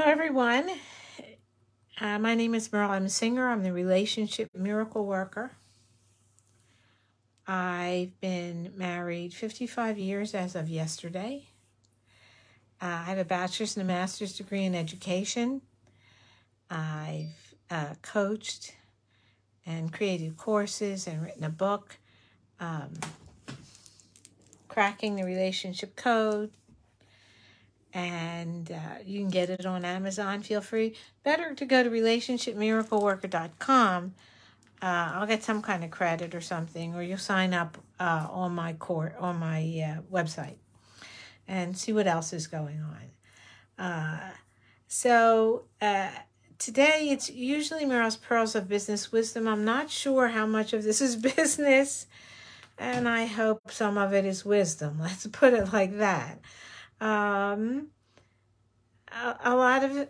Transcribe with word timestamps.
Hello, 0.00 0.12
everyone. 0.12 0.70
Uh, 2.00 2.18
my 2.18 2.34
name 2.34 2.54
is 2.54 2.72
Merle. 2.72 2.90
I'm 2.90 3.04
a 3.04 3.10
singer. 3.10 3.50
I'm 3.50 3.62
the 3.62 3.70
relationship 3.70 4.48
miracle 4.54 5.04
worker. 5.04 5.52
I've 7.46 8.18
been 8.18 8.72
married 8.74 9.34
55 9.34 9.98
years 9.98 10.34
as 10.34 10.54
of 10.54 10.70
yesterday. 10.70 11.48
Uh, 12.80 12.86
I 12.86 13.04
have 13.04 13.18
a 13.18 13.26
bachelor's 13.26 13.76
and 13.76 13.84
a 13.84 13.86
master's 13.86 14.34
degree 14.34 14.64
in 14.64 14.74
education. 14.74 15.60
I've 16.70 17.54
uh, 17.70 17.92
coached 18.00 18.74
and 19.66 19.92
created 19.92 20.38
courses 20.38 21.06
and 21.06 21.22
written 21.22 21.44
a 21.44 21.50
book, 21.50 21.98
um, 22.58 22.94
Cracking 24.66 25.16
the 25.16 25.24
Relationship 25.24 25.94
Code. 25.94 26.52
And 27.92 28.70
uh, 28.70 28.98
you 29.04 29.18
can 29.20 29.30
get 29.30 29.50
it 29.50 29.66
on 29.66 29.84
Amazon. 29.84 30.42
Feel 30.42 30.60
free. 30.60 30.94
Better 31.24 31.54
to 31.54 31.64
go 31.64 31.82
to 31.82 31.90
relationshipmiracleworker.com. 31.90 34.14
Uh, 34.82 35.12
I'll 35.14 35.26
get 35.26 35.42
some 35.42 35.60
kind 35.60 35.84
of 35.84 35.90
credit 35.90 36.34
or 36.34 36.40
something, 36.40 36.94
or 36.94 37.02
you'll 37.02 37.18
sign 37.18 37.52
up 37.52 37.76
uh, 37.98 38.26
on 38.30 38.54
my 38.54 38.72
court 38.74 39.14
on 39.18 39.38
my 39.38 39.60
uh, 39.60 40.00
website 40.10 40.56
and 41.46 41.76
see 41.76 41.92
what 41.92 42.06
else 42.06 42.32
is 42.32 42.46
going 42.46 42.80
on. 42.80 43.84
Uh, 43.84 44.30
so 44.86 45.64
uh, 45.82 46.10
today 46.58 47.08
it's 47.10 47.28
usually 47.28 47.84
Merle's 47.84 48.16
Pearls 48.16 48.54
of 48.54 48.68
Business 48.68 49.12
Wisdom. 49.12 49.48
I'm 49.48 49.64
not 49.64 49.90
sure 49.90 50.28
how 50.28 50.46
much 50.46 50.72
of 50.72 50.82
this 50.82 51.00
is 51.00 51.16
business, 51.16 52.06
and 52.78 53.08
I 53.08 53.26
hope 53.26 53.70
some 53.70 53.98
of 53.98 54.14
it 54.14 54.24
is 54.24 54.44
wisdom. 54.44 54.98
Let's 55.00 55.26
put 55.26 55.52
it 55.52 55.72
like 55.72 55.98
that. 55.98 56.38
Um, 57.00 57.88
a, 59.10 59.36
a 59.44 59.56
lot 59.56 59.84
of 59.84 60.08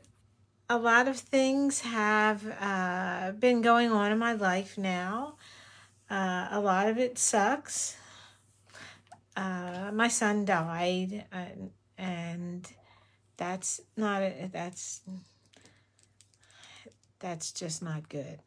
a 0.69 0.79
lot 0.79 1.09
of 1.09 1.17
things 1.17 1.81
have 1.81 2.47
uh, 2.61 3.33
been 3.33 3.61
going 3.61 3.91
on 3.91 4.13
in 4.13 4.19
my 4.19 4.35
life 4.35 4.79
now. 4.79 5.35
Uh, 6.09 6.47
a 6.51 6.61
lot 6.61 6.89
of 6.89 6.97
it 6.97 7.19
sucks. 7.19 7.97
Uh, 9.37 9.91
my 9.93 10.07
son 10.09 10.45
died, 10.45 11.25
and, 11.33 11.71
and 11.99 12.69
that's 13.37 13.81
not 13.97 14.23
a, 14.23 14.49
that's 14.53 15.01
that's 17.19 17.53
just 17.53 17.83
not 17.83 18.09
good. 18.09 18.41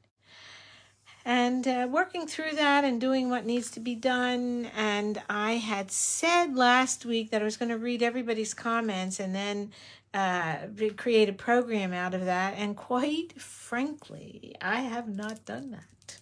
And 1.25 1.65
uh, 1.67 1.87
working 1.89 2.27
through 2.27 2.55
that 2.55 2.83
and 2.83 2.99
doing 2.99 3.29
what 3.29 3.45
needs 3.45 3.71
to 3.71 3.79
be 3.79 3.95
done. 3.95 4.69
And 4.75 5.21
I 5.29 5.53
had 5.53 5.89
said 5.89 6.55
last 6.55 7.05
week 7.05 7.31
that 7.31 7.41
I 7.41 7.45
was 7.45 7.55
going 7.55 7.69
to 7.69 7.77
read 7.77 8.03
everybody's 8.03 8.53
comments 8.53 9.19
and 9.21 9.33
then 9.33 9.71
uh, 10.13 10.57
create 10.97 11.29
a 11.29 11.33
program 11.33 11.93
out 11.93 12.13
of 12.13 12.25
that. 12.25 12.55
And 12.57 12.75
quite 12.75 13.39
frankly, 13.41 14.55
I 14.61 14.81
have 14.81 15.07
not 15.07 15.45
done 15.45 15.71
that. 15.71 16.17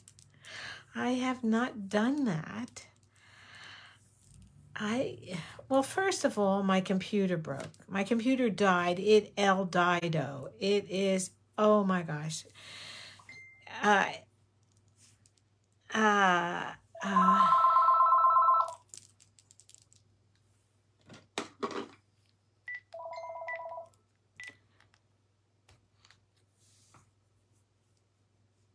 I 0.95 1.11
have 1.11 1.43
not 1.43 1.89
done 1.89 2.25
that. 2.25 2.85
I, 4.75 5.37
well, 5.69 5.83
first 5.83 6.25
of 6.25 6.37
all, 6.37 6.63
my 6.63 6.81
computer 6.81 7.37
broke. 7.37 7.69
My 7.87 8.03
computer 8.03 8.49
died. 8.49 8.99
It 8.99 9.33
El 9.37 9.65
Dido. 9.65 10.49
It 10.59 10.89
is, 10.89 11.31
oh 11.57 11.83
my 11.83 12.01
gosh. 12.01 12.45
Uh, 13.83 14.05
uh, 15.93 16.71
uh, 17.03 17.47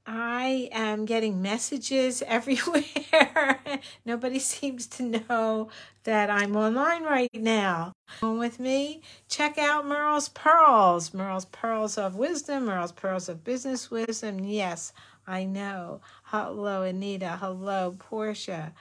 I 0.08 0.68
am 0.72 1.04
getting 1.04 1.42
messages 1.42 2.22
everywhere. 2.26 3.60
Nobody 4.04 4.38
seems 4.38 4.86
to 4.88 5.02
know 5.02 5.68
that 6.04 6.30
I'm 6.30 6.56
online 6.56 7.02
right 7.02 7.30
now. 7.34 7.92
Come 8.20 8.38
With 8.38 8.60
me, 8.60 9.02
check 9.28 9.58
out 9.58 9.86
Merle's 9.86 10.28
Pearls, 10.28 11.12
Merle's 11.12 11.46
Pearls 11.46 11.98
of 11.98 12.14
Wisdom, 12.14 12.66
Merle's 12.66 12.92
Pearls 12.92 13.28
of 13.28 13.42
Business 13.42 13.90
Wisdom. 13.90 14.44
Yes, 14.44 14.92
I 15.26 15.44
know. 15.44 16.00
Hello, 16.24 16.82
Anita. 16.82 17.38
Hello, 17.40 17.96
Portia. 17.98 18.72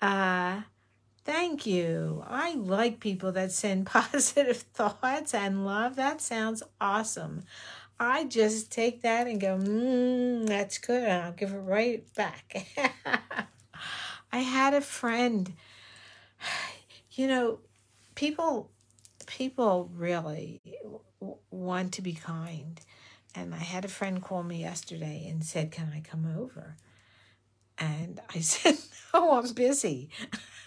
Uh, 0.00 0.62
thank 1.24 1.66
you. 1.66 2.24
I 2.26 2.54
like 2.54 2.98
people 2.98 3.32
that 3.32 3.52
send 3.52 3.86
positive 3.86 4.56
thoughts 4.58 5.34
and 5.34 5.66
love. 5.66 5.96
That 5.96 6.20
sounds 6.22 6.62
awesome. 6.80 7.42
I 8.00 8.24
just 8.24 8.70
take 8.70 9.02
that 9.02 9.26
and 9.26 9.40
go, 9.40 9.58
mmm, 9.58 10.46
that's 10.46 10.78
good. 10.78 11.02
And 11.04 11.22
I'll 11.24 11.32
give 11.32 11.52
it 11.52 11.58
right 11.58 12.04
back. 12.14 12.66
I 14.32 14.38
had 14.38 14.74
a 14.74 14.80
friend, 14.80 15.52
you 17.12 17.26
know, 17.26 17.58
people, 18.14 18.70
people 19.26 19.90
really 19.94 20.60
want 21.50 21.92
to 21.94 22.02
be 22.02 22.12
kind. 22.12 22.80
And 23.36 23.54
I 23.54 23.58
had 23.58 23.84
a 23.84 23.88
friend 23.88 24.22
call 24.22 24.42
me 24.42 24.60
yesterday 24.60 25.26
and 25.28 25.44
said, 25.44 25.70
Can 25.70 25.92
I 25.94 26.00
come 26.00 26.26
over? 26.38 26.76
And 27.78 28.20
I 28.34 28.40
said, 28.40 28.76
No, 29.12 29.32
I'm 29.38 29.52
busy. 29.52 30.08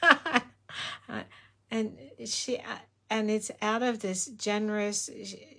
and 1.71 1.97
she, 2.25 2.61
and 3.09 3.31
it's 3.31 3.49
out 3.61 3.81
of 3.81 3.99
this 3.99 4.27
generous, 4.27 5.09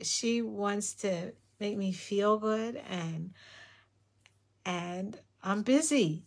she 0.03 0.41
wants 0.41 0.95
to 0.95 1.33
make 1.59 1.77
me 1.77 1.93
feel 1.93 2.39
good 2.39 2.81
and 2.89 3.33
and 4.65 5.19
I'm 5.43 5.63
busy. 5.63 6.25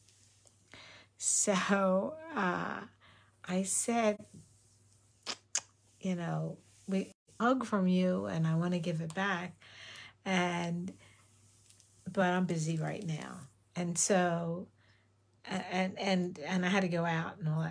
So 1.17 2.15
uh, 2.35 2.79
I 3.47 3.63
said, 3.63 4.17
you 6.01 6.15
know, 6.15 6.57
we 6.87 7.11
hug 7.39 7.65
from 7.65 7.87
you 7.87 8.25
and 8.25 8.45
I 8.45 8.55
want 8.55 8.73
to 8.73 8.79
give 8.79 9.01
it 9.01 9.13
back 9.13 9.55
and 10.25 10.93
but 12.11 12.25
I'm 12.25 12.45
busy 12.45 12.77
right 12.77 13.05
now. 13.05 13.39
And 13.75 13.97
so 13.97 14.67
and 15.45 15.97
and 15.97 16.39
and 16.39 16.65
I 16.65 16.69
had 16.69 16.81
to 16.81 16.87
go 16.87 17.05
out 17.05 17.37
and 17.39 17.49
all 17.49 17.67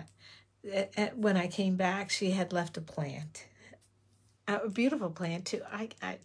that. 0.63 1.17
When 1.17 1.37
I 1.37 1.47
came 1.47 1.75
back, 1.75 2.09
she 2.09 2.31
had 2.31 2.53
left 2.53 2.77
a 2.77 2.81
plant, 2.81 3.45
a 4.47 4.69
beautiful 4.69 5.09
plant 5.09 5.45
too. 5.45 5.61
I, 5.71 5.89
I 6.01 6.17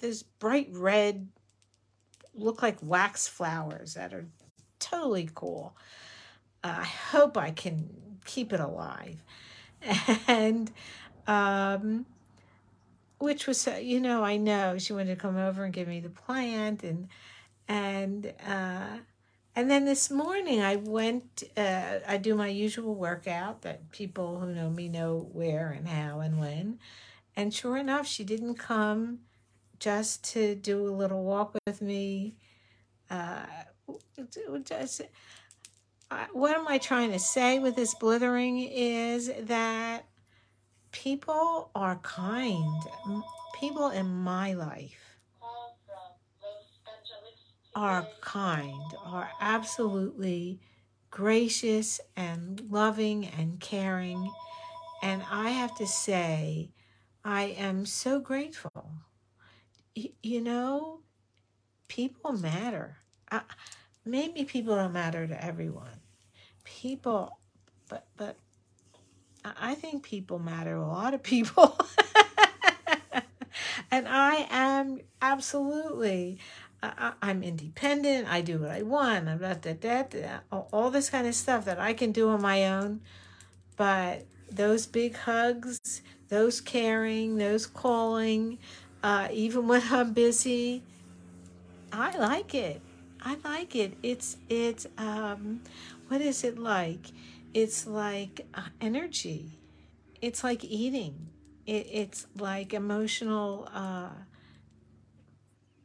this 0.00 0.22
bright 0.22 0.68
red, 0.72 1.28
look 2.34 2.62
like 2.62 2.78
wax 2.82 3.28
flowers 3.28 3.94
that 3.94 4.12
are 4.12 4.26
totally 4.80 5.30
cool. 5.34 5.76
I 6.64 6.84
hope 6.84 7.36
I 7.36 7.50
can 7.50 7.88
keep 8.24 8.52
it 8.52 8.60
alive, 8.60 9.22
and 10.26 10.70
um, 11.26 12.06
which 13.22 13.46
was 13.46 13.60
so 13.60 13.76
you 13.76 14.00
know 14.00 14.24
I 14.24 14.36
know. 14.36 14.78
She 14.78 14.92
wanted 14.92 15.14
to 15.14 15.16
come 15.16 15.36
over 15.36 15.62
and 15.62 15.72
give 15.72 15.86
me 15.86 16.00
the 16.00 16.10
plant 16.10 16.82
and 16.82 17.08
and 17.68 18.34
uh, 18.44 18.98
and 19.54 19.70
then 19.70 19.84
this 19.84 20.10
morning 20.10 20.60
I 20.60 20.76
went 20.76 21.44
uh, 21.56 22.00
I 22.06 22.16
do 22.16 22.34
my 22.34 22.48
usual 22.48 22.96
workout 22.96 23.62
that 23.62 23.92
people 23.92 24.40
who 24.40 24.52
know 24.52 24.70
me 24.70 24.88
know 24.88 25.28
where 25.32 25.70
and 25.70 25.86
how 25.88 26.18
and 26.18 26.40
when. 26.40 26.80
And 27.36 27.54
sure 27.54 27.76
enough 27.76 28.08
she 28.08 28.24
didn't 28.24 28.56
come 28.56 29.20
just 29.78 30.24
to 30.32 30.56
do 30.56 30.88
a 30.88 30.90
little 30.90 31.22
walk 31.22 31.56
with 31.64 31.80
me. 31.80 32.34
Uh, 33.08 33.46
just 34.64 35.02
what 36.32 36.56
am 36.56 36.66
I 36.66 36.78
trying 36.78 37.12
to 37.12 37.20
say 37.20 37.60
with 37.60 37.76
this 37.76 37.94
blithering 37.94 38.58
is 38.58 39.30
that 39.42 40.06
people 40.92 41.70
are 41.74 41.96
kind. 41.96 42.82
People 43.58 43.90
in 43.90 44.06
my 44.06 44.52
life 44.54 45.18
are 47.74 48.06
kind, 48.20 48.82
are 49.04 49.30
absolutely 49.40 50.60
gracious 51.10 52.00
and 52.16 52.62
loving 52.70 53.26
and 53.26 53.60
caring. 53.60 54.30
And 55.02 55.22
I 55.30 55.50
have 55.50 55.76
to 55.78 55.86
say, 55.86 56.70
I 57.24 57.44
am 57.58 57.86
so 57.86 58.20
grateful. 58.20 58.92
Y- 59.96 60.12
you 60.22 60.40
know, 60.40 61.00
people 61.88 62.32
matter. 62.32 62.98
Uh, 63.30 63.40
maybe 64.04 64.44
people 64.44 64.76
don't 64.76 64.92
matter 64.92 65.26
to 65.26 65.44
everyone. 65.44 66.00
People, 66.64 67.38
but 67.88 68.06
but 68.16 68.36
I 69.44 69.74
think 69.74 70.02
people 70.04 70.38
matter 70.38 70.76
a 70.76 70.86
lot 70.86 71.14
of 71.14 71.22
people. 71.22 71.78
and 73.90 74.06
I 74.08 74.46
am 74.50 75.00
absolutely, 75.20 76.38
I, 76.82 77.12
am 77.22 77.42
independent. 77.42 78.28
I 78.28 78.40
do 78.40 78.58
what 78.58 78.70
I 78.70 78.82
want. 78.82 79.28
I'm 79.28 79.40
not 79.40 79.62
that, 79.62 79.82
that, 79.82 80.44
all 80.50 80.90
this 80.90 81.10
kind 81.10 81.26
of 81.26 81.34
stuff 81.34 81.64
that 81.64 81.78
I 81.78 81.92
can 81.92 82.12
do 82.12 82.28
on 82.28 82.40
my 82.40 82.68
own. 82.68 83.00
But 83.76 84.26
those 84.50 84.86
big 84.86 85.16
hugs, 85.16 86.02
those 86.28 86.60
caring, 86.60 87.36
those 87.36 87.66
calling, 87.66 88.58
uh, 89.02 89.28
even 89.32 89.66
when 89.66 89.82
I'm 89.90 90.12
busy. 90.12 90.82
I 91.92 92.16
like 92.16 92.54
it. 92.54 92.80
I 93.20 93.36
like 93.44 93.76
it. 93.76 93.96
It's 94.02 94.36
it's 94.48 94.86
um, 94.98 95.60
what 96.08 96.20
is 96.20 96.44
it 96.44 96.58
like? 96.58 97.12
It's 97.54 97.86
like 97.86 98.46
uh, 98.54 98.68
energy. 98.80 99.58
It's 100.20 100.44
like 100.44 100.64
eating. 100.64 101.30
It, 101.66 101.86
it's 101.90 102.26
like 102.38 102.74
emotional 102.74 103.68
uh, 103.72 104.10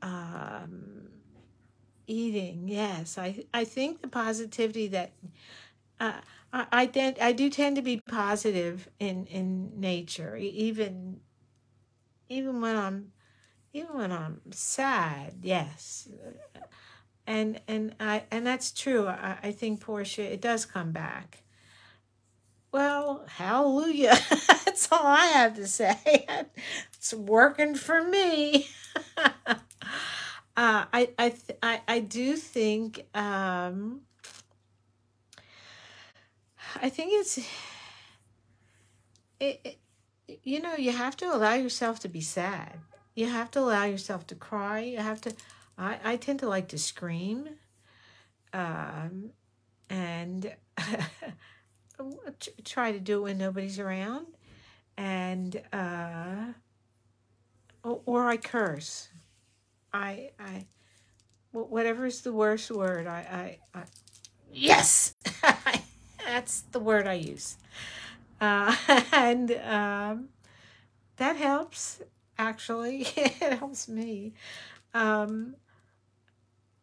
um, 0.01 1.09
eating. 2.07 2.67
Yes, 2.67 3.17
I 3.17 3.45
I 3.53 3.63
think 3.63 4.01
the 4.01 4.07
positivity 4.07 4.87
that 4.89 5.11
uh, 5.99 6.21
I 6.53 6.67
I, 6.71 6.85
tend, 6.87 7.19
I 7.19 7.31
do 7.33 7.49
tend 7.49 7.75
to 7.77 7.81
be 7.81 8.01
positive 8.09 8.89
in 8.99 9.25
in 9.27 9.79
nature, 9.79 10.35
even 10.37 11.21
even 12.29 12.61
when 12.61 12.75
I'm 12.75 13.11
even 13.73 13.97
when 13.97 14.11
I'm 14.11 14.41
sad. 14.51 15.35
Yes, 15.43 16.09
and 17.25 17.59
and 17.67 17.95
I 17.99 18.23
and 18.31 18.45
that's 18.45 18.71
true. 18.71 19.07
I, 19.07 19.37
I 19.43 19.51
think 19.51 19.81
Portia, 19.81 20.31
it 20.33 20.41
does 20.41 20.65
come 20.65 20.91
back. 20.91 21.43
Well, 22.71 23.25
hallelujah. 23.27 24.17
that's 24.65 24.91
all 24.91 25.05
I 25.05 25.25
have 25.27 25.55
to 25.55 25.67
say. 25.67 26.25
It's 26.97 27.13
working 27.13 27.75
for 27.75 28.03
me. 28.03 28.67
uh, 29.17 29.35
I 30.55 31.09
I 31.17 31.29
th- 31.29 31.57
I 31.61 31.81
I 31.87 31.99
do 31.99 32.35
think 32.35 33.05
um 33.15 34.01
I 36.81 36.89
think 36.89 37.11
it's 37.13 37.39
it, 39.39 39.59
it 40.25 40.39
you 40.43 40.61
know 40.61 40.75
you 40.75 40.91
have 40.91 41.15
to 41.17 41.25
allow 41.33 41.53
yourself 41.53 41.99
to 42.01 42.09
be 42.09 42.21
sad. 42.21 42.79
You 43.15 43.27
have 43.27 43.49
to 43.51 43.59
allow 43.59 43.85
yourself 43.85 44.27
to 44.27 44.35
cry. 44.35 44.79
You 44.81 44.97
have 44.97 45.21
to. 45.21 45.33
I 45.77 45.99
I 46.03 46.15
tend 46.17 46.39
to 46.39 46.47
like 46.49 46.67
to 46.69 46.77
scream. 46.77 47.49
Um 48.53 49.31
and 49.89 50.53
try 52.63 52.91
to 52.91 52.99
do 52.99 53.19
it 53.19 53.23
when 53.23 53.37
nobody's 53.37 53.79
around. 53.79 54.27
And 54.97 55.61
uh 55.73 56.53
or, 57.83 58.01
or 58.05 58.27
i 58.27 58.37
curse. 58.37 59.09
I 59.93 60.31
i 60.39 60.65
wh- 61.51 61.71
whatever 61.71 62.05
is 62.05 62.21
the 62.21 62.33
worst 62.33 62.71
word 62.71 63.07
i 63.07 63.59
i, 63.73 63.79
I 63.79 63.83
yes! 64.51 65.15
That's 66.25 66.61
the 66.71 66.79
word 66.79 67.07
i 67.07 67.13
use. 67.13 67.57
Uh 68.41 68.75
and 69.11 69.51
um 69.51 70.29
that 71.17 71.35
helps 71.35 72.01
actually. 72.37 73.07
It 73.17 73.59
helps 73.59 73.87
me. 73.87 74.33
Um 74.93 75.55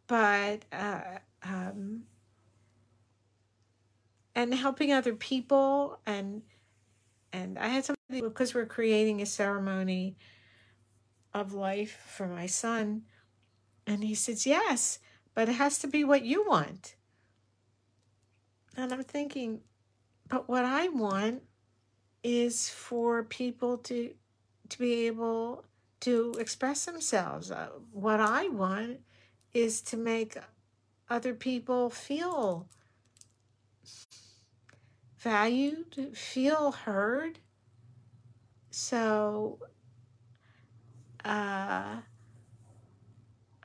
but 0.07 0.65
uh 0.73 1.19
um 1.43 2.05
and 4.35 4.55
helping 4.55 4.93
other 4.93 5.15
people 5.15 6.01
and 6.07 6.43
and 7.33 7.59
I 7.59 7.67
had 7.67 7.85
somebody 7.85 8.21
because 8.21 8.55
we're 8.55 8.65
creating 8.65 9.21
a 9.21 9.27
ceremony 9.27 10.17
of 11.33 11.53
life 11.53 11.99
for 12.17 12.29
my 12.29 12.47
son, 12.47 13.03
and 13.89 14.05
he 14.05 14.15
says 14.15 14.47
yes, 14.47 15.01
but 15.35 15.49
it 15.49 15.55
has 15.55 15.81
to 15.81 15.89
be 15.89 16.05
what 16.05 16.25
you 16.25 16.47
want. 16.47 16.95
And 18.77 18.93
I'm 18.93 19.03
thinking, 19.03 19.63
but 20.29 20.49
what 20.49 20.65
I 20.65 20.89
want 20.89 21.43
is 22.23 22.69
for 22.69 23.25
people 23.25 23.79
to 23.79 24.15
to 24.69 24.79
be 24.79 25.07
able 25.07 25.65
to 26.01 26.35
express 26.39 26.85
themselves. 26.85 27.51
Uh, 27.51 27.69
what 27.93 28.21
I 28.21 28.49
want 28.49 29.01
is 29.53 29.81
to 29.83 29.97
make 29.97 30.37
other 31.11 31.35
people 31.35 31.91
feel 31.91 32.69
valued, 35.25 36.11
feel 36.15 36.71
heard. 36.71 37.39
So 38.71 39.59
uh, 41.25 41.97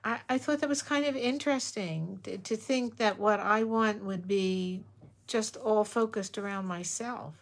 I, 0.04 0.20
I 0.30 0.38
thought 0.38 0.60
that 0.62 0.70
was 0.70 0.82
kind 0.82 1.06
of 1.06 1.18
interesting 1.18 2.22
to, 2.24 2.38
to 2.38 2.56
think 2.56 2.96
that 2.98 3.20
what 3.20 3.42
I 3.42 3.64
want 3.64 4.06
would 4.06 4.26
be 4.26 4.84
just 5.28 5.58
all 5.58 5.84
focused 5.84 6.38
around 6.38 6.66
myself. 6.66 7.36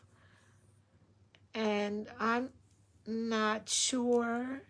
And 1.53 2.07
I'm 2.19 2.49
not 3.05 3.69
sure 3.69 4.63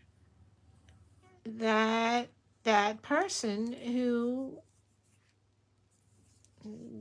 that 1.45 2.27
that 2.63 3.01
person 3.01 3.71
who 3.71 4.59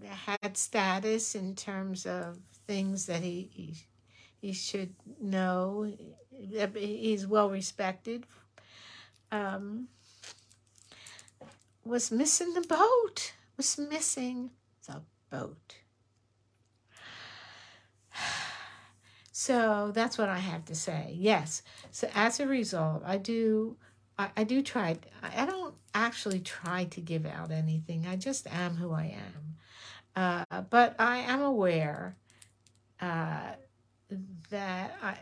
had 0.09 0.57
status 0.57 1.35
in 1.35 1.55
terms 1.55 2.07
of 2.07 2.39
things 2.67 3.07
that 3.07 3.23
he, 3.23 3.51
he, 3.53 3.75
he 4.41 4.53
should 4.53 4.95
know, 5.21 5.93
he's 6.75 7.27
well 7.27 7.51
respected, 7.51 8.27
um, 9.31 9.89
was 11.85 12.11
missing 12.11 12.55
the 12.55 12.63
boat, 12.63 13.33
was 13.57 13.79
missing 13.79 14.51
the 14.87 15.03
boat. 15.31 15.77
So 19.39 19.93
that's 19.93 20.17
what 20.17 20.31
I 20.31 20.39
have 20.39 20.65
to 20.65 20.75
say. 20.75 21.13
Yes. 21.15 21.63
So 21.91 22.09
as 22.15 22.41
a 22.41 22.47
result, 22.47 23.03
I 23.05 23.19
do 23.19 23.77
I, 24.19 24.31
I 24.37 24.45
do 24.45 24.63
try 24.63 24.97
I 25.23 25.45
don't 25.45 25.75
actually 25.97 26.41
try 26.41 26.85
to 26.85 27.01
give 27.01 27.27
out 27.27 27.51
anything. 27.51 28.07
I 28.07 28.17
just 28.17 28.47
am 28.53 28.77
who 28.77 28.93
I 28.93 29.17
am. 29.17 29.57
Uh, 30.51 30.61
but 30.63 30.95
I 30.99 31.19
am 31.19 31.43
aware 31.43 32.17
uh, 33.01 33.53
that 34.51 34.97
I 35.03 35.19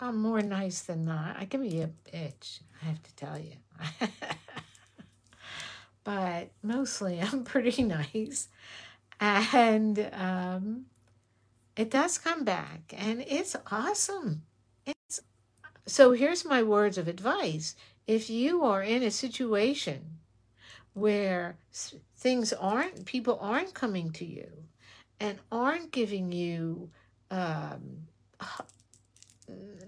I'm 0.00 0.16
more 0.22 0.40
nice 0.42 0.82
than 0.82 1.04
not. 1.04 1.36
I 1.38 1.44
can 1.44 1.62
be 1.62 1.80
a 1.80 1.88
bitch, 1.88 2.60
I 2.80 2.86
have 2.86 3.02
to 3.02 3.14
tell 3.16 3.38
you. 3.38 3.54
but 6.04 6.50
mostly 6.62 7.20
I'm 7.32 7.44
pretty 7.44 7.82
nice. 7.82 8.48
And 9.20 10.08
um 10.12 10.86
it 11.76 11.90
does 11.90 12.18
come 12.18 12.44
back 12.44 12.92
and 12.96 13.24
it's 13.26 13.56
awesome. 13.70 14.42
It's 14.86 15.20
so 15.86 16.12
here's 16.12 16.44
my 16.44 16.62
words 16.62 16.98
of 16.98 17.08
advice. 17.08 17.74
If 18.08 18.28
you 18.28 18.64
are 18.64 18.82
in 18.82 19.04
a 19.04 19.10
situation 19.12 20.18
where 20.94 21.58
things 22.16 22.52
aren't 22.52 23.04
people 23.04 23.38
aren't 23.40 23.74
coming 23.74 24.10
to 24.12 24.24
you 24.24 24.50
and 25.20 25.38
aren't 25.52 25.92
giving 25.92 26.32
you 26.32 26.90
um 27.30 28.08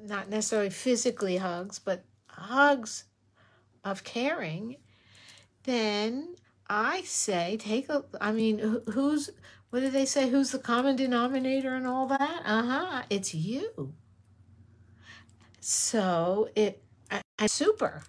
not 0.03 0.29
necessarily 0.29 0.71
physically 0.71 1.37
hugs, 1.37 1.79
but 1.79 2.05
hugs 2.27 3.05
of 3.85 4.05
caring, 4.05 4.77
then 5.65 6.37
I 6.69 7.03
say 7.03 7.57
take 7.59 7.89
a. 7.89 8.05
I 8.21 8.33
mean, 8.33 8.83
who's 8.93 9.31
what 9.71 9.81
do 9.81 9.91
they 9.91 10.07
say? 10.07 10.29
Who's 10.31 10.51
the 10.51 10.59
common 10.59 10.97
denominator 10.97 11.75
and 11.75 11.87
all 11.87 12.07
that? 12.09 12.43
Uh 12.45 12.63
huh. 12.63 13.03
It's 13.11 13.35
you. 13.35 13.95
So 15.61 16.49
it 16.55 16.83
I 17.41 17.47
super. 17.47 18.03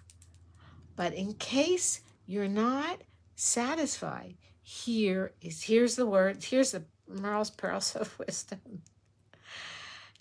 But 0.94 1.14
in 1.14 1.32
case 1.32 2.02
you're 2.26 2.48
not 2.48 3.00
satisfied, 3.34 4.36
here 4.62 5.32
is 5.40 5.62
here's 5.62 5.96
the 5.96 6.06
word. 6.06 6.44
Here's 6.44 6.72
the 6.72 6.84
Merle's 7.08 7.50
pearls 7.62 7.96
of 7.96 8.18
wisdom. 8.18 8.82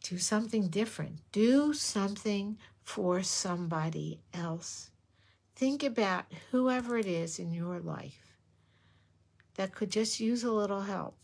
Do 0.01 0.17
something 0.17 0.69
different. 0.69 1.19
Do 1.33 1.73
something 1.73 2.57
for 2.83 3.21
somebody 3.21 4.21
else. 4.33 4.89
Think 5.55 5.83
about 5.83 6.25
whoever 6.51 6.97
it 6.97 7.05
is 7.05 7.37
in 7.37 7.51
your 7.51 7.79
life 7.79 8.37
that 9.55 9.75
could 9.75 9.91
just 9.91 10.19
use 10.21 10.43
a 10.43 10.51
little 10.51 10.81
help. 10.81 11.17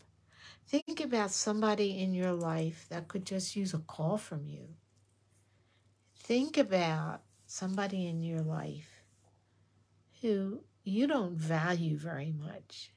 Think 0.66 1.00
about 1.00 1.30
somebody 1.30 1.98
in 1.98 2.12
your 2.12 2.32
life 2.32 2.86
that 2.90 3.08
could 3.08 3.24
just 3.24 3.56
use 3.56 3.72
a 3.72 3.78
call 3.78 4.18
from 4.18 4.46
you. 4.46 4.68
Think 6.14 6.58
about 6.58 7.22
somebody 7.48 8.06
in 8.06 8.22
your 8.22 8.42
life 8.42 9.02
who 10.20 10.60
you 10.84 11.06
don't 11.06 11.34
value 11.34 11.96
very 11.96 12.30
much. 12.30 12.92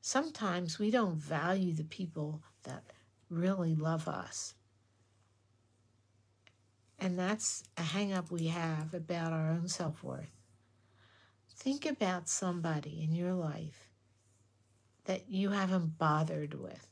Sometimes 0.00 0.78
we 0.78 0.90
don't 0.90 1.14
value 1.14 1.72
the 1.72 1.84
people 1.84 2.42
that 2.64 2.82
really 3.30 3.76
love 3.76 4.08
us. 4.08 4.54
And 6.98 7.16
that's 7.16 7.62
a 7.76 7.82
hang 7.82 8.12
up 8.12 8.30
we 8.30 8.48
have 8.48 8.92
about 8.92 9.32
our 9.32 9.50
own 9.50 9.68
self 9.68 10.02
worth. 10.02 10.36
Think 11.54 11.86
about 11.86 12.28
somebody 12.28 13.02
in 13.04 13.14
your 13.14 13.34
life 13.34 13.88
that 15.04 15.28
you 15.28 15.50
haven't 15.50 15.96
bothered 15.98 16.54
with 16.54 16.88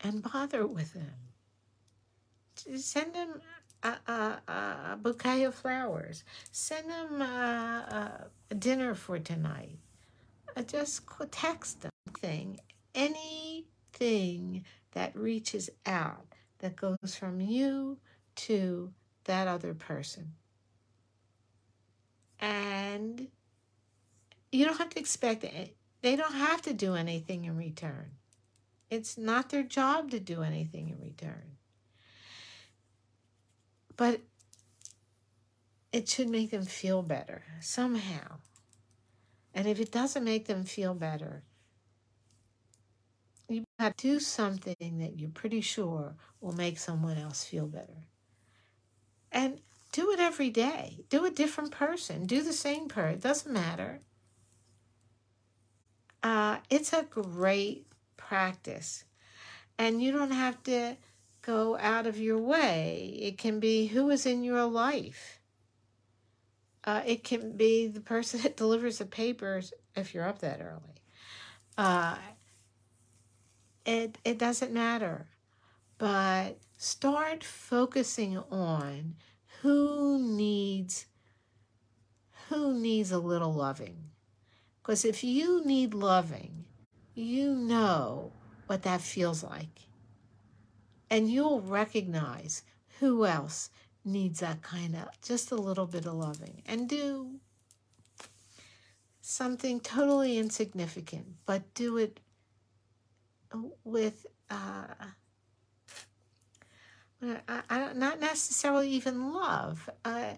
and 0.00 0.22
bother 0.22 0.66
with 0.66 0.94
them. 0.94 1.32
Send 2.76 3.14
them 3.14 3.40
a, 3.82 3.94
a, 4.06 4.40
a 4.92 4.98
bouquet 5.00 5.44
of 5.44 5.54
flowers. 5.54 6.24
Send 6.50 6.90
them 6.90 7.22
a, 7.22 8.28
a 8.50 8.54
dinner 8.54 8.94
for 8.94 9.18
tonight. 9.18 9.78
Uh, 10.56 10.62
just 10.62 11.02
text 11.30 11.82
them. 11.82 11.90
Thing, 12.20 12.60
anything 12.94 14.64
that 14.92 15.14
reaches 15.14 15.68
out 15.84 16.26
that 16.60 16.76
goes 16.76 17.14
from 17.18 17.40
you 17.40 17.98
to 18.36 18.92
that 19.24 19.48
other 19.48 19.74
person. 19.74 20.32
And 22.40 23.28
you 24.50 24.64
don't 24.64 24.78
have 24.78 24.90
to 24.90 24.98
expect 24.98 25.44
it. 25.44 25.76
They 26.00 26.16
don't 26.16 26.34
have 26.34 26.62
to 26.62 26.72
do 26.72 26.94
anything 26.94 27.44
in 27.44 27.56
return. 27.56 28.12
It's 28.88 29.18
not 29.18 29.50
their 29.50 29.62
job 29.62 30.10
to 30.12 30.20
do 30.20 30.42
anything 30.42 30.88
in 30.88 30.98
return. 31.00 31.55
But 33.96 34.20
it 35.92 36.08
should 36.08 36.28
make 36.28 36.50
them 36.50 36.64
feel 36.64 37.02
better 37.02 37.42
somehow. 37.60 38.38
And 39.54 39.66
if 39.66 39.80
it 39.80 39.90
doesn't 39.90 40.24
make 40.24 40.46
them 40.46 40.64
feel 40.64 40.94
better, 40.94 41.42
you 43.48 43.64
have 43.78 43.96
to 43.96 44.08
do 44.14 44.20
something 44.20 44.98
that 44.98 45.18
you're 45.18 45.30
pretty 45.30 45.60
sure 45.60 46.14
will 46.40 46.52
make 46.52 46.78
someone 46.78 47.16
else 47.16 47.44
feel 47.44 47.66
better. 47.66 48.04
And 49.32 49.60
do 49.92 50.10
it 50.12 50.20
every 50.20 50.50
day. 50.50 51.04
Do 51.08 51.24
a 51.24 51.30
different 51.30 51.70
person. 51.70 52.26
Do 52.26 52.42
the 52.42 52.52
same 52.52 52.88
person. 52.88 53.14
It 53.14 53.22
doesn't 53.22 53.52
matter. 53.52 54.00
Uh, 56.22 56.58
it's 56.68 56.92
a 56.92 57.02
great 57.02 57.86
practice. 58.16 59.04
And 59.78 60.02
you 60.02 60.12
don't 60.12 60.32
have 60.32 60.62
to 60.64 60.96
go 61.46 61.78
out 61.78 62.06
of 62.06 62.18
your 62.18 62.38
way. 62.38 63.16
It 63.20 63.38
can 63.38 63.60
be 63.60 63.86
who 63.86 64.10
is 64.10 64.26
in 64.26 64.42
your 64.42 64.64
life. 64.64 65.40
Uh, 66.84 67.02
it 67.06 67.22
can 67.22 67.56
be 67.56 67.86
the 67.86 68.00
person 68.00 68.40
that 68.42 68.56
delivers 68.56 68.98
the 68.98 69.06
papers 69.06 69.72
if 69.94 70.14
you're 70.14 70.26
up 70.26 70.40
that 70.40 70.60
early. 70.60 71.02
Uh, 71.78 72.16
it, 73.84 74.18
it 74.24 74.38
doesn't 74.38 74.72
matter. 74.72 75.28
But 75.98 76.58
start 76.76 77.44
focusing 77.44 78.38
on 78.50 79.14
who 79.62 80.18
needs 80.18 81.06
who 82.48 82.78
needs 82.78 83.10
a 83.10 83.18
little 83.18 83.52
loving. 83.52 83.96
Because 84.80 85.04
if 85.04 85.24
you 85.24 85.64
need 85.64 85.94
loving, 85.94 86.64
you 87.14 87.56
know 87.56 88.32
what 88.68 88.82
that 88.82 89.00
feels 89.00 89.42
like. 89.42 89.85
And 91.10 91.30
you'll 91.30 91.60
recognize 91.60 92.62
who 93.00 93.26
else 93.26 93.70
needs 94.04 94.40
that 94.40 94.62
kind 94.62 94.94
of 94.94 95.08
just 95.22 95.50
a 95.50 95.56
little 95.56 95.86
bit 95.86 96.06
of 96.06 96.14
loving 96.14 96.62
and 96.66 96.88
do 96.88 97.32
something 99.20 99.80
totally 99.80 100.38
insignificant, 100.38 101.26
but 101.44 101.74
do 101.74 101.96
it 101.96 102.20
with 103.84 104.26
uh, 104.50 104.84
I, 107.22 107.62
I, 107.70 107.92
not 107.94 108.20
necessarily 108.20 108.90
even 108.90 109.32
love. 109.32 109.88
Uh, 110.04 110.34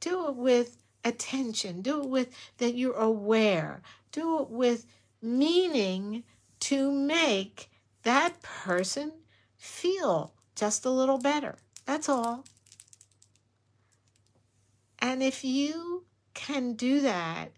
do 0.00 0.28
it 0.28 0.36
with 0.36 0.76
attention. 1.04 1.82
Do 1.82 2.02
it 2.02 2.08
with 2.08 2.28
that 2.58 2.74
you're 2.74 2.94
aware. 2.94 3.82
Do 4.12 4.40
it 4.40 4.50
with 4.50 4.86
meaning 5.22 6.24
to 6.60 6.92
make 6.92 7.70
that 8.02 8.40
person 8.42 9.12
feel 9.56 10.32
just 10.54 10.84
a 10.84 10.90
little 10.90 11.18
better. 11.18 11.56
That's 11.86 12.08
all. 12.08 12.44
And 14.98 15.22
if 15.22 15.44
you 15.44 16.04
can 16.34 16.74
do 16.74 17.00
that, 17.00 17.52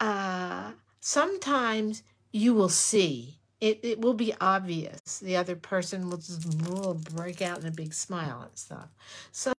uh, 0.00 0.72
sometimes 1.00 2.02
you 2.32 2.52
will 2.54 2.68
see 2.68 3.38
it, 3.64 3.80
it 3.82 4.00
will 4.00 4.14
be 4.14 4.34
obvious. 4.42 5.20
The 5.20 5.36
other 5.36 5.56
person 5.56 6.10
will 6.10 6.18
just 6.18 6.44
will 6.68 6.94
break 6.94 7.40
out 7.40 7.60
in 7.60 7.66
a 7.66 7.70
big 7.70 7.94
smile 7.94 8.42
and 8.42 8.58
stuff. 8.58 8.88
So, 9.32 9.54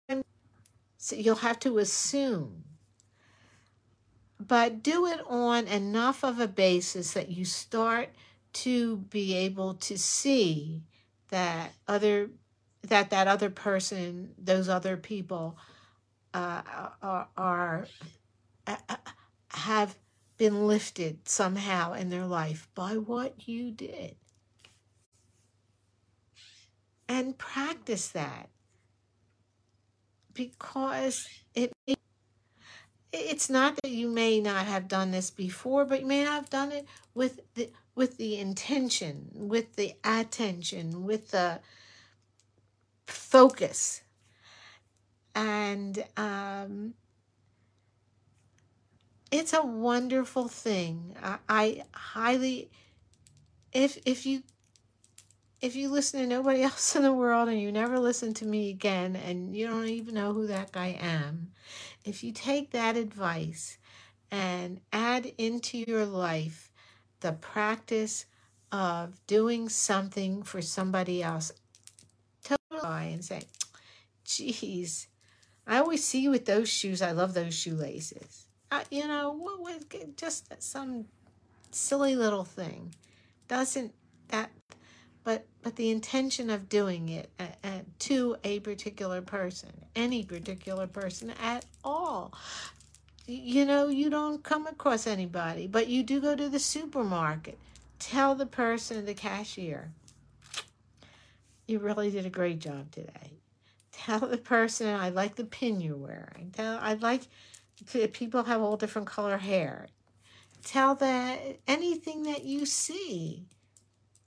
so 0.98 1.16
you'll 1.16 1.38
have 1.38 1.60
to 1.62 1.80
assume. 1.80 2.66
But 4.40 4.84
do 4.84 5.08
it 5.08 5.22
on 5.28 5.68
enough 5.68 6.24
of 6.24 6.40
a 6.40 6.48
basis 6.48 7.14
that 7.14 7.30
you 7.30 7.46
start 7.46 8.10
to 8.56 8.98
be 8.98 9.36
able 9.36 9.74
to 9.74 9.98
see 9.98 10.82
that 11.30 11.74
other 11.88 12.30
that 12.84 13.10
that 13.10 13.28
other 13.28 13.50
person, 13.50 14.34
those 14.38 14.70
other 14.70 14.96
people, 14.96 15.58
uh, 16.34 16.62
are, 17.02 17.28
are 17.36 17.88
uh, 18.68 18.76
have 19.50 19.96
been 20.38 20.68
lifted 20.68 21.28
somehow 21.28 21.94
in 21.94 22.10
their 22.10 22.26
life 22.26 22.68
by 22.76 22.98
what 22.98 23.48
you 23.48 23.72
did. 23.72 24.16
And 27.08 27.38
practice 27.38 28.08
that 28.10 28.50
because 30.34 31.28
it 31.54 31.72
it's 33.12 33.50
not 33.50 33.78
that 33.82 33.92
you 33.92 34.10
may 34.10 34.42
not 34.42 34.66
have 34.66 34.88
done 34.88 35.12
this 35.12 35.30
before, 35.30 35.86
but 35.86 36.02
you 36.02 36.06
may 36.08 36.24
not 36.24 36.34
have 36.34 36.50
done 36.50 36.72
it 36.72 36.86
with 37.14 37.40
the 37.56 37.70
with 37.96 38.18
the 38.18 38.38
intention, 38.38 39.30
with 39.34 39.76
the 39.76 39.94
attention, 40.04 41.06
with 41.06 41.32
the 41.32 41.62
focus. 43.08 44.02
And 45.34 46.04
um, 46.18 46.94
it's 49.32 49.54
a 49.54 49.66
wonderful 49.66 50.48
thing. 50.48 51.16
I, 51.22 51.38
I 51.50 51.84
highly, 51.94 52.70
if 53.74 53.98
if 54.06 54.26
you 54.26 54.44
if 55.62 55.76
you 55.76 55.90
listen 55.90 56.20
to 56.20 56.28
nobody 56.28 56.62
else 56.64 56.96
in 56.96 57.04
the 57.04 57.14
world 57.14 57.50
and 57.50 57.60
you 57.60 57.72
never 57.72 58.00
listen 58.00 58.34
to 58.36 58.46
me 58.46 58.70
again 58.70 59.16
and 59.16 59.56
you 59.56 59.68
don't 59.68 59.88
even 59.88 60.16
know 60.16 60.34
who 60.34 60.48
that 60.48 60.72
guy 60.72 60.98
am, 61.00 61.52
if 62.04 62.24
you 62.24 62.32
take 62.32 62.72
that 62.72 62.96
advice 62.98 63.78
and 64.32 64.80
add 64.92 65.32
into 65.38 65.78
your 65.78 66.06
life 66.06 66.72
the 67.22 67.34
practice 67.34 68.26
of 68.72 69.26
doing 69.28 69.70
something 69.70 70.44
for 70.44 70.62
somebody 70.62 71.24
else, 71.24 71.52
totally 72.44 73.14
and 73.14 73.24
say, 73.24 73.44
geez, 74.24 75.08
I 75.68 75.78
always 75.78 76.04
see 76.04 76.22
you 76.22 76.32
with 76.32 76.46
those 76.46 76.70
shoes. 76.70 77.02
I 77.02 77.12
love 77.12 77.34
those 77.34 77.54
shoelaces 77.54 78.46
uh, 78.72 78.84
you 78.90 79.08
know, 79.08 79.32
what 79.32 79.60
was 79.60 79.86
just 80.18 80.52
some 80.62 81.06
silly 81.72 82.16
little 82.16 82.44
thing. 82.44 82.94
Doesn't 83.48 83.94
that, 84.30 84.52
but 85.24 85.46
but 85.62 85.76
the 85.76 85.90
intention 85.92 86.50
of 86.50 86.68
doing 86.68 87.10
it 87.10 87.30
uh, 87.40 87.46
uh, 87.64 87.70
to 88.00 88.36
a 88.44 88.60
particular 88.62 89.22
person, 89.22 89.72
any 89.96 90.24
particular 90.24 90.88
person 90.88 91.34
at 91.42 91.66
all. 91.84 92.34
You 93.28 93.66
know, 93.66 93.88
you 93.88 94.10
don't 94.12 94.44
come 94.44 94.68
across 94.68 95.08
anybody, 95.08 95.66
but 95.66 95.88
you 95.88 96.04
do 96.04 96.22
go 96.22 96.36
to 96.36 96.48
the 96.48 96.60
supermarket. 96.60 97.58
Tell 97.98 98.36
the 98.36 98.46
person, 98.46 99.06
the 99.06 99.16
cashier, 99.16 99.92
you 101.66 101.80
really 101.80 102.12
did 102.12 102.26
a 102.26 102.30
great 102.30 102.60
job 102.60 102.92
today. 102.92 103.40
Tell 103.92 104.20
the 104.20 104.38
person, 104.38 104.88
I 104.88 105.10
like 105.10 105.36
the 105.36 105.46
pin 105.46 105.82
you're 105.82 105.96
wearing. 105.96 106.52
Tell, 106.56 106.78
I 106.80 106.94
like 106.94 107.22
people 108.14 108.44
have 108.44 108.62
all 108.62 108.78
different 108.78 109.08
color 109.08 109.38
hair. 109.38 109.88
Tell 110.64 110.94
that 110.96 111.40
anything 111.68 112.24
that 112.24 112.44
you 112.44 112.66
see, 112.66 113.46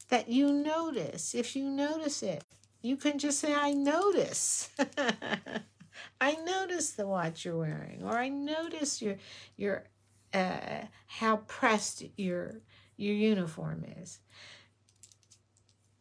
that 0.09 0.29
you 0.29 0.53
notice, 0.53 1.35
if 1.35 1.55
you 1.55 1.65
notice 1.65 2.23
it, 2.23 2.43
you 2.83 2.97
can 2.97 3.19
just 3.19 3.39
say, 3.39 3.55
I 3.55 3.73
notice. 3.73 4.71
I 6.21 6.35
notice 6.37 6.91
the 6.91 7.07
watch 7.07 7.45
you're 7.45 7.57
wearing, 7.57 8.03
or 8.05 8.19
I 8.19 8.29
notice 8.29 9.03
your 9.03 9.17
your 9.57 9.85
uh, 10.33 10.83
how 11.07 11.39
pressed 11.47 12.05
your 12.17 12.61
your 12.97 13.15
uniform 13.15 13.85
is. 14.01 14.21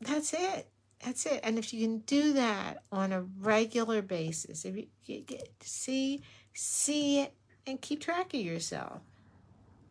That's 0.02 0.34
it. 0.34 0.68
That's 1.04 1.26
it. 1.26 1.40
And 1.44 1.58
if 1.58 1.74
you 1.74 1.88
can 1.88 2.00
do 2.00 2.34
that 2.34 2.84
on 2.92 3.12
a 3.12 3.22
regular 3.22 4.02
basis, 4.02 4.66
if 4.66 4.76
you, 4.76 4.88
you 5.06 5.22
get 5.22 5.60
to 5.60 5.70
see 5.70 6.22
see 6.54 7.22
it 7.22 7.34
and 7.66 7.82
keep 7.82 8.02
track 8.02 8.34
of 8.34 8.40
yourself. 8.40 9.02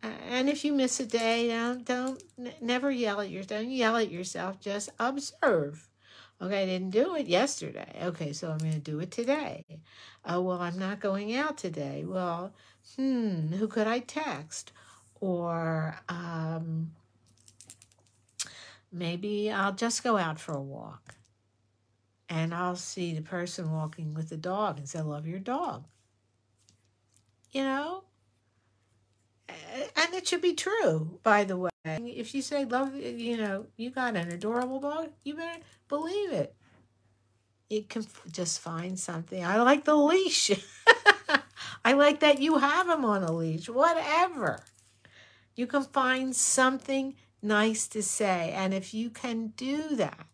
And 0.03 0.49
if 0.49 0.65
you 0.65 0.73
miss 0.73 1.01
a 1.01 1.07
day, 1.07 1.49
don't 1.49 1.85
don't 1.85 2.23
never 2.63 2.91
yell 2.91 3.21
at 3.21 3.31
yourself. 3.31 3.49
Don't 3.61 3.71
yell 3.71 3.97
at 3.97 4.11
yourself. 4.11 4.61
Just 4.61 4.91
observe. 4.99 5.89
Okay, 6.41 6.63
I 6.63 6.67
didn't 6.67 6.91
do 6.91 7.15
it 7.17 7.27
yesterday. 7.27 7.99
Okay, 8.03 8.33
so 8.33 8.51
I'm 8.51 8.59
going 8.59 8.73
to 8.73 8.79
do 8.79 9.01
it 9.01 9.11
today. 9.11 9.65
Oh, 10.25 10.41
well, 10.43 10.61
I'm 10.61 10.79
not 10.79 11.01
going 11.01 11.35
out 11.35 11.57
today. 11.59 12.05
Well, 12.07 12.53
hmm, 12.97 13.49
who 13.55 13.69
could 13.69 13.87
I 13.87 14.01
text? 14.01 14.73
Or 15.21 15.99
um, 16.09 16.93
maybe 18.91 19.49
I'll 19.51 19.73
just 19.75 20.03
go 20.03 20.17
out 20.17 20.41
for 20.41 20.53
a 20.53 20.61
walk. 20.61 21.15
and 22.29 22.55
I'll 22.55 22.77
see 22.77 23.15
the 23.15 23.21
person 23.23 23.73
walking 23.73 24.15
with 24.15 24.29
the 24.29 24.37
dog 24.37 24.79
and 24.79 24.89
say, 24.89 25.01
"I 25.01 25.03
Love 25.03 25.27
your 25.27 25.41
dog. 25.41 25.87
You 27.51 27.65
know? 27.65 28.05
And 29.97 30.15
it 30.15 30.27
should 30.29 30.41
be 30.43 30.55
true, 30.55 31.19
by 31.23 31.45
the 31.45 31.57
way. 31.57 31.71
If 31.87 32.35
you 32.35 32.43
say, 32.43 32.65
Love, 32.65 32.95
you 32.95 33.37
know, 33.37 33.67
you 33.77 33.91
got 33.91 34.17
an 34.17 34.33
adorable 34.33 34.81
dog, 34.81 35.11
you 35.25 35.35
better 35.35 35.61
believe 35.89 36.33
it. 36.33 36.55
You 37.69 37.83
can 37.83 38.07
just 38.31 38.61
find 38.61 38.99
something. 38.99 39.45
I 39.45 39.61
like 39.61 39.85
the 39.85 39.97
leash. 39.97 40.53
I 41.85 41.93
like 41.93 42.21
that 42.21 42.41
you 42.41 42.59
have 42.59 42.89
him 42.89 43.05
on 43.05 43.23
a 43.23 43.33
leash, 43.33 43.69
whatever. 43.69 44.61
You 45.55 45.67
can 45.67 45.83
find 45.83 46.35
something 46.35 47.15
nice 47.43 47.89
to 47.89 48.03
say. 48.03 48.53
And 48.55 48.75
if 48.75 48.95
you 48.95 49.11
can 49.11 49.49
do 49.57 49.97
that 49.97 50.27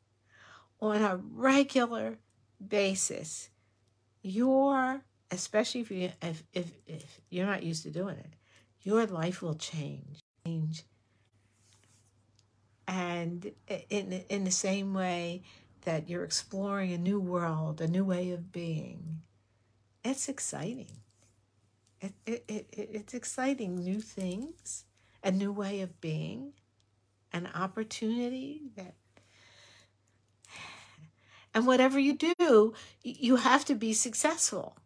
on 0.81 1.03
a 1.03 1.17
regular 1.17 2.19
basis, 2.67 3.51
your 4.23 5.03
especially 5.31 5.81
if 5.81 5.91
you 5.91 6.11
if, 6.21 6.45
if, 6.53 6.73
if 6.87 7.21
you're 7.31 7.47
not 7.47 7.63
used 7.63 7.83
to 7.85 7.91
doing 7.91 8.17
it, 8.17 8.35
your 8.83 9.07
life 9.07 9.43
will 9.43 9.55
change. 9.55 10.21
Change. 10.47 10.85
And 12.89 13.53
in 13.91 14.25
in 14.29 14.45
the 14.45 14.51
same 14.51 14.93
way 14.95 15.43
that 15.83 16.09
you're 16.09 16.25
exploring 16.25 16.93
a 16.93 16.99
new 16.99 17.21
world, 17.21 17.81
a 17.81 17.89
new 17.89 18.05
way 18.05 18.31
of 18.31 18.53
being, 18.53 19.23
it's 20.05 20.29
exciting. 20.29 20.99
It, 22.01 22.13
it, 22.27 22.45
it, 22.49 22.67
it's 22.73 23.15
exciting. 23.15 23.77
New 23.77 24.01
things, 24.01 24.85
a 25.23 25.31
new 25.31 25.53
way 25.53 25.81
of 25.81 26.01
being, 26.01 26.53
an 27.33 27.49
opportunity 27.55 28.63
that 28.77 28.95
and 31.55 31.67
whatever 31.67 31.99
you 31.99 32.17
do 32.17 32.75
you 33.03 33.37
have 33.37 33.65
to 33.65 33.75
be 33.75 33.93
successful 33.93 34.77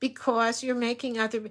because 0.00 0.62
you're 0.62 0.74
making 0.74 1.18
other 1.18 1.48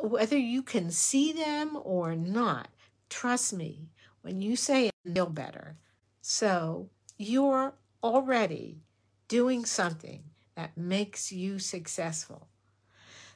whether 0.00 0.38
you 0.38 0.62
can 0.62 0.90
see 0.90 1.32
them 1.32 1.78
or 1.82 2.14
not 2.14 2.68
trust 3.08 3.52
me 3.52 3.88
when 4.22 4.40
you 4.40 4.56
say 4.56 4.90
feel 5.14 5.26
better 5.26 5.76
so 6.20 6.88
you're 7.16 7.74
already 8.02 8.78
doing 9.28 9.64
something 9.64 10.22
that 10.54 10.76
makes 10.76 11.32
you 11.32 11.58
successful 11.58 12.48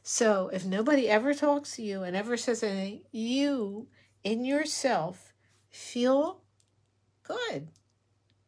so 0.03 0.51
if 0.53 0.65
nobody 0.65 1.09
ever 1.09 1.33
talks 1.35 1.77
to 1.77 1.83
you 1.83 2.03
and 2.03 2.17
ever 2.17 2.37
says 2.37 2.63
anything 2.63 3.03
you 3.13 3.87
in 4.25 4.45
yourself 4.45 5.33
feel 5.71 6.43
good 7.23 7.69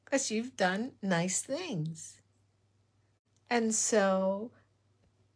because 0.05 0.31
you've 0.31 0.57
done 0.57 0.93
nice 1.03 1.43
things. 1.43 2.21
And 3.51 3.75
so 3.75 4.53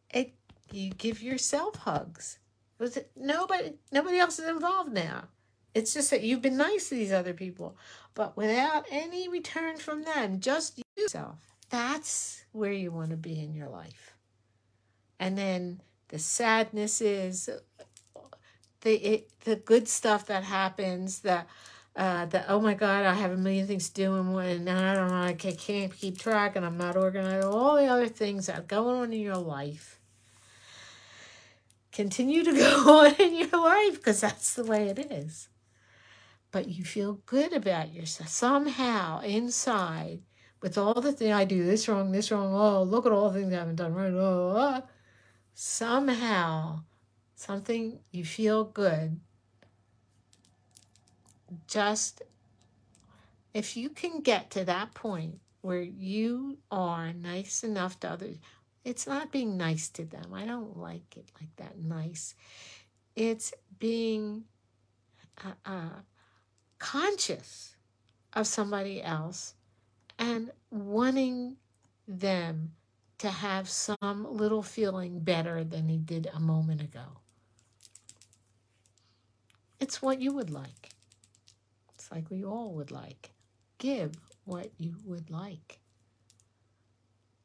it 0.09 0.33
you 0.71 0.91
give 0.91 1.21
yourself 1.21 1.75
hugs. 1.77 2.39
Was 2.77 2.95
it 2.95 3.11
nobody 3.15 3.73
nobody 3.91 4.19
else 4.19 4.39
is 4.39 4.47
involved 4.47 4.93
now. 4.93 5.25
It's 5.73 5.93
just 5.93 6.09
that 6.09 6.23
you've 6.23 6.41
been 6.41 6.57
nice 6.57 6.89
to 6.89 6.95
these 6.95 7.11
other 7.11 7.33
people, 7.33 7.77
but 8.15 8.35
without 8.35 8.85
any 8.91 9.29
return 9.29 9.77
from 9.77 10.03
them, 10.03 10.39
just 10.39 10.81
yourself. 10.97 11.37
That's 11.69 12.43
where 12.51 12.71
you 12.71 12.91
want 12.91 13.11
to 13.11 13.17
be 13.17 13.39
in 13.39 13.53
your 13.53 13.69
life. 13.69 14.15
And 15.19 15.37
then 15.37 15.81
the 16.07 16.19
sadness 16.19 17.01
is 17.01 17.49
the 18.81 19.13
it, 19.13 19.29
the 19.41 19.57
good 19.57 19.87
stuff 19.87 20.25
that 20.27 20.43
happens, 20.43 21.19
the 21.19 21.43
uh, 21.95 22.25
the 22.25 22.49
oh 22.49 22.59
my 22.59 22.73
god, 22.73 23.05
I 23.05 23.13
have 23.13 23.31
a 23.31 23.37
million 23.37 23.67
things 23.67 23.89
to 23.89 23.95
do 23.95 24.15
and, 24.15 24.67
and 24.67 24.69
I 24.69 24.95
don't 24.95 25.09
know, 25.09 25.21
I 25.21 25.33
can't 25.33 25.95
keep 25.95 26.17
track 26.17 26.55
and 26.55 26.65
I'm 26.65 26.77
not 26.77 26.95
organized. 26.95 27.45
All 27.45 27.75
the 27.75 27.87
other 27.87 28.07
things 28.07 28.45
that 28.47 28.59
are 28.59 28.63
going 28.63 28.95
on 28.95 29.13
in 29.13 29.19
your 29.19 29.35
life 29.35 29.99
continue 31.91 32.43
to 32.43 32.53
go 32.55 33.05
on 33.05 33.15
in 33.15 33.35
your 33.35 33.61
life 33.61 33.95
because 33.95 34.21
that's 34.21 34.53
the 34.53 34.63
way 34.63 34.87
it 34.87 34.99
is. 35.11 35.49
But 36.51 36.67
you 36.67 36.83
feel 36.83 37.21
good 37.25 37.53
about 37.53 37.93
yourself 37.93 38.29
somehow 38.29 39.21
inside 39.21 40.21
with 40.61 40.77
all 40.77 40.99
the 40.99 41.13
things 41.13 41.31
I 41.31 41.45
do 41.45 41.63
this 41.63 41.87
wrong, 41.87 42.11
this 42.11 42.31
wrong. 42.31 42.53
Oh, 42.53 42.83
look 42.83 43.05
at 43.05 43.11
all 43.11 43.29
the 43.29 43.39
things 43.39 43.53
I 43.53 43.57
haven't 43.57 43.75
done 43.75 43.93
right. 43.93 44.11
Oh, 44.11 44.53
oh. 44.57 44.83
somehow 45.53 46.81
something 47.35 47.99
you 48.11 48.25
feel 48.25 48.65
good 48.65 49.19
just 51.67 52.21
if 53.53 53.75
you 53.75 53.89
can 53.89 54.21
get 54.21 54.51
to 54.51 54.63
that 54.65 54.93
point 54.93 55.39
where 55.61 55.81
you 55.81 56.57
are 56.71 57.11
nice 57.13 57.63
enough 57.63 57.99
to 57.99 58.09
others, 58.09 58.37
it's 58.85 59.07
not 59.07 59.31
being 59.31 59.57
nice 59.57 59.89
to 59.89 60.05
them. 60.05 60.33
I 60.33 60.45
don't 60.45 60.77
like 60.77 61.17
it 61.17 61.25
like 61.39 61.53
that, 61.57 61.79
nice. 61.79 62.35
It's 63.15 63.53
being 63.77 64.43
uh, 65.43 65.51
uh, 65.65 65.89
conscious 66.79 67.75
of 68.33 68.47
somebody 68.47 69.01
else 69.03 69.55
and 70.19 70.51
wanting 70.71 71.57
them 72.07 72.73
to 73.19 73.29
have 73.29 73.69
some 73.69 74.25
little 74.29 74.63
feeling 74.63 75.19
better 75.19 75.63
than 75.63 75.89
he 75.89 75.97
did 75.97 76.29
a 76.33 76.39
moment 76.39 76.81
ago. 76.81 77.19
It's 79.79 80.01
what 80.01 80.21
you 80.21 80.31
would 80.33 80.49
like 80.49 80.91
It's 81.95 82.11
like 82.11 82.29
we 82.31 82.43
all 82.43 82.73
would 82.73 82.91
like. 82.91 83.31
Give 83.77 84.13
what 84.45 84.71
you 84.79 84.95
would 85.05 85.29
like. 85.29 85.79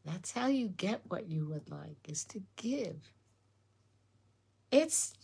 That's 0.05 0.33
how 0.33 0.47
you 0.47 0.69
get 0.69 1.03
what 1.09 1.29
you 1.29 1.47
would 1.49 1.71
like, 1.71 1.99
is 2.09 2.25
to 2.27 2.43
give. 2.57 3.13
It's 4.71 5.15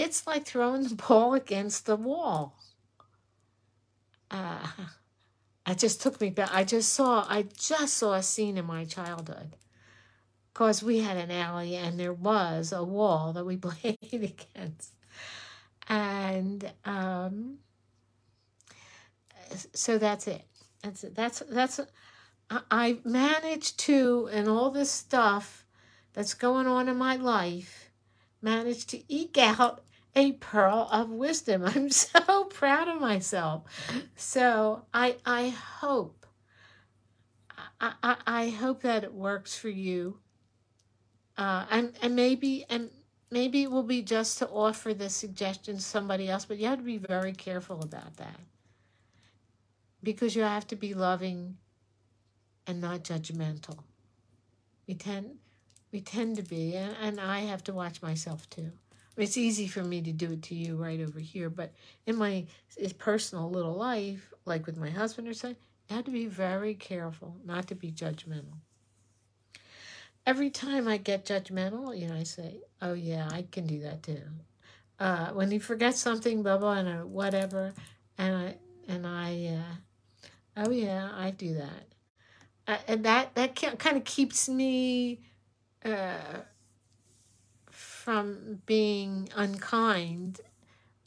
it's 0.00 0.26
like 0.26 0.46
throwing 0.46 0.84
the 0.84 0.94
ball 1.08 1.34
against 1.34 1.86
the 1.86 1.96
wall. 1.96 2.56
Uh, 4.30 4.66
I 5.66 5.74
just 5.74 6.00
took 6.02 6.20
me 6.20 6.30
back. 6.30 6.50
I 6.52 6.64
just 6.64 6.92
saw 6.94 7.26
I 7.28 7.42
just 7.42 7.94
saw 7.94 8.14
a 8.14 8.22
scene 8.22 8.56
in 8.56 8.66
my 8.66 8.84
childhood. 8.84 9.56
Because 10.52 10.82
we 10.82 10.98
had 10.98 11.16
an 11.16 11.30
alley 11.30 11.76
and 11.76 11.98
there 11.98 12.12
was 12.12 12.72
a 12.72 12.82
wall 12.84 13.32
that 13.32 13.44
we 13.44 13.56
played 13.68 13.98
against. 14.12 14.94
And 15.88 16.72
um, 16.84 17.58
so 19.74 19.98
that's 19.98 20.26
it. 20.26 20.42
That's 20.82 21.04
it. 21.04 21.14
That's 21.14 21.42
that's 21.50 21.80
I 22.70 22.98
managed 23.04 23.78
to 23.80 24.28
and 24.32 24.48
all 24.48 24.70
this 24.70 24.90
stuff 24.90 25.64
that's 26.12 26.34
going 26.34 26.66
on 26.66 26.88
in 26.88 26.96
my 26.96 27.16
life 27.16 27.90
managed 28.42 28.88
to 28.90 29.02
eke 29.12 29.38
out 29.38 29.82
a 30.14 30.32
pearl 30.32 30.88
of 30.90 31.10
wisdom. 31.10 31.64
I'm 31.66 31.90
so 31.90 32.44
proud 32.44 32.88
of 32.88 33.00
myself. 33.00 33.62
So 34.16 34.82
I 34.92 35.16
I 35.24 35.48
hope 35.48 36.26
I, 37.80 37.92
I, 38.02 38.16
I 38.26 38.48
hope 38.50 38.82
that 38.82 39.04
it 39.04 39.14
works 39.14 39.56
for 39.56 39.68
you. 39.68 40.18
Uh, 41.36 41.64
and 41.70 41.92
and 42.02 42.14
maybe 42.14 42.64
and 42.68 42.90
maybe 43.30 43.62
it 43.62 43.70
will 43.70 43.82
be 43.82 44.02
just 44.02 44.38
to 44.38 44.48
offer 44.48 44.92
the 44.92 45.08
suggestion 45.08 45.76
to 45.76 45.82
somebody 45.82 46.28
else, 46.28 46.44
but 46.44 46.58
you 46.58 46.66
have 46.66 46.78
to 46.78 46.84
be 46.84 46.98
very 46.98 47.32
careful 47.32 47.80
about 47.82 48.16
that 48.18 48.38
because 50.02 50.34
you 50.36 50.42
have 50.42 50.66
to 50.66 50.76
be 50.76 50.94
loving 50.94 51.56
and 52.66 52.80
not 52.80 53.04
judgmental. 53.04 53.78
We 54.86 54.94
tend 54.94 55.38
we 55.92 56.00
tend 56.00 56.36
to 56.36 56.42
be, 56.42 56.76
and, 56.76 56.94
and 57.00 57.20
I 57.20 57.40
have 57.40 57.64
to 57.64 57.72
watch 57.72 58.02
myself 58.02 58.48
too. 58.50 58.72
I 59.20 59.24
it's 59.24 59.36
easy 59.36 59.68
for 59.68 59.82
me 59.82 60.02
to 60.02 60.12
do 60.12 60.32
it 60.32 60.42
to 60.44 60.54
you 60.54 60.76
right 60.76 61.00
over 61.00 61.20
here, 61.20 61.50
but 61.50 61.72
in 62.06 62.16
my 62.16 62.46
personal 62.98 63.50
little 63.50 63.74
life, 63.74 64.32
like 64.44 64.66
with 64.66 64.78
my 64.78 64.90
husband 64.90 65.28
or 65.28 65.34
son, 65.34 65.56
I 65.90 65.94
have 65.94 66.04
to 66.04 66.10
be 66.10 66.26
very 66.26 66.74
careful 66.74 67.36
not 67.44 67.66
to 67.68 67.74
be 67.74 67.92
judgmental. 67.92 68.58
Every 70.26 70.50
time 70.50 70.86
I 70.88 70.96
get 70.98 71.24
judgmental, 71.24 71.98
you 71.98 72.08
know, 72.08 72.14
I 72.16 72.22
say, 72.24 72.60
"Oh 72.80 72.92
yeah, 72.94 73.28
I 73.30 73.42
can 73.50 73.66
do 73.66 73.80
that 73.80 74.02
too." 74.02 74.22
Uh, 74.98 75.30
when 75.30 75.50
you 75.50 75.60
forget 75.60 75.96
something, 75.96 76.42
blah 76.42 76.58
blah, 76.58 76.74
and 76.74 76.88
uh, 76.88 77.02
whatever, 77.06 77.74
and 78.18 78.36
I 78.36 78.56
and 78.88 79.06
I 79.06 79.58
uh, 79.58 79.76
Oh 80.56 80.70
yeah, 80.70 81.10
I 81.16 81.30
do 81.30 81.54
that, 81.54 81.86
uh, 82.66 82.78
and 82.88 83.04
that 83.04 83.34
that 83.34 83.56
kind 83.56 83.96
of 83.96 84.04
keeps 84.04 84.48
me 84.48 85.20
uh, 85.84 86.40
from 88.04 88.62
being 88.66 89.28
unkind, 89.34 90.40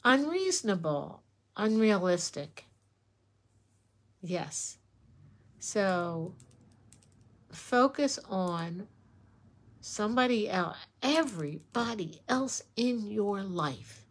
unreasonable, 0.04 1.22
unrealistic. 1.56 2.64
Yes, 4.22 4.78
so 5.58 6.34
focus 7.52 8.18
on 8.28 8.86
somebody 9.80 10.48
else, 10.48 10.76
everybody 11.02 12.20
else 12.28 12.62
in 12.76 13.06
your 13.06 13.42
life 13.42 14.06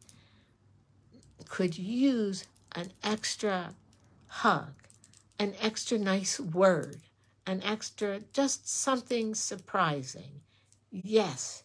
could 1.50 1.78
use 1.78 2.46
an 2.74 2.92
extra 3.04 3.76
hug 4.28 4.74
an 5.40 5.54
extra 5.60 5.98
nice 5.98 6.40
word, 6.40 7.02
an 7.46 7.62
extra, 7.64 8.22
just 8.32 8.68
something 8.70 9.36
surprising. 9.36 10.42
Yes. 10.92 11.63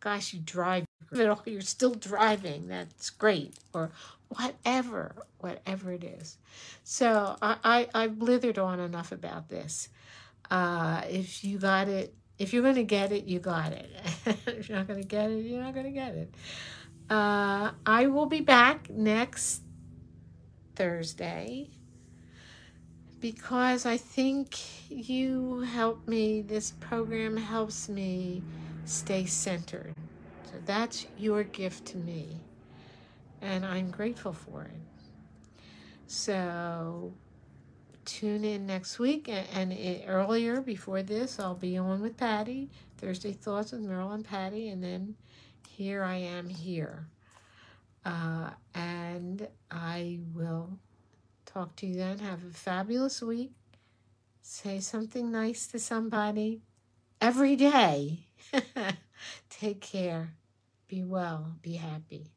Gosh, 0.00 0.32
you 0.32 0.40
drive, 0.40 0.84
you're 1.44 1.60
still 1.60 1.94
driving. 1.94 2.68
That's 2.68 3.10
great. 3.10 3.54
Or 3.72 3.90
whatever, 4.28 5.14
whatever 5.38 5.92
it 5.92 6.04
is. 6.04 6.36
So 6.84 7.36
I, 7.42 7.56
I, 7.64 7.88
I 7.94 8.08
blithered 8.08 8.62
on 8.62 8.80
enough 8.80 9.12
about 9.12 9.48
this. 9.48 9.88
Uh, 10.50 11.02
if 11.08 11.44
you 11.44 11.58
got 11.58 11.88
it, 11.88 12.14
if 12.38 12.52
you're 12.52 12.62
going 12.62 12.76
to 12.76 12.84
get 12.84 13.12
it, 13.12 13.24
you 13.24 13.40
got 13.40 13.72
it. 13.72 13.90
if 14.46 14.68
you're 14.68 14.78
not 14.78 14.86
going 14.86 15.00
to 15.00 15.06
get 15.06 15.30
it, 15.30 15.44
you're 15.44 15.62
not 15.62 15.74
going 15.74 15.86
to 15.86 15.92
get 15.92 16.14
it. 16.14 16.34
Uh, 17.10 17.72
I 17.86 18.06
will 18.06 18.26
be 18.26 18.40
back 18.40 18.90
next 18.90 19.62
Thursday 20.76 21.70
because 23.20 23.86
I 23.86 23.96
think 23.96 24.58
you 24.88 25.60
help 25.60 26.06
me, 26.06 26.42
this 26.42 26.72
program 26.72 27.36
helps 27.36 27.88
me 27.88 28.42
stay 28.88 29.26
centered. 29.26 29.94
So 30.44 30.54
that's 30.64 31.06
your 31.18 31.44
gift 31.44 31.86
to 31.86 31.98
me, 31.98 32.40
and 33.42 33.64
I'm 33.64 33.90
grateful 33.90 34.32
for 34.32 34.62
it. 34.62 35.70
So 36.06 37.12
tune 38.06 38.44
in 38.44 38.66
next 38.66 38.98
week, 38.98 39.28
and, 39.28 39.72
it, 39.72 40.04
earlier 40.08 40.62
before 40.62 41.02
this, 41.02 41.38
I'll 41.38 41.54
be 41.54 41.76
on 41.76 42.00
with 42.00 42.16
Patty, 42.16 42.70
Thursday 42.96 43.32
Thoughts 43.32 43.72
with 43.72 43.82
Merle 43.82 44.12
and 44.12 44.24
Patty, 44.24 44.70
and 44.70 44.82
then 44.82 45.14
here 45.68 46.02
I 46.02 46.16
am 46.16 46.48
here. 46.48 47.06
Uh, 48.06 48.50
and 48.74 49.46
I 49.70 50.20
will 50.32 50.78
talk 51.44 51.76
to 51.76 51.86
you 51.86 51.96
then. 51.96 52.20
Have 52.20 52.42
a 52.42 52.54
fabulous 52.54 53.20
week. 53.20 53.52
Say 54.40 54.80
something 54.80 55.30
nice 55.30 55.66
to 55.66 55.78
somebody 55.78 56.62
every 57.20 57.54
day. 57.54 58.27
Take 59.50 59.80
care. 59.80 60.34
Be 60.88 61.02
well. 61.04 61.56
Be 61.62 61.74
happy. 61.74 62.32